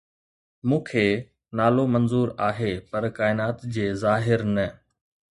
[0.67, 1.07] مون کي
[1.57, 4.67] نالو منظور آهي پر ڪائنات جي ظاهر نه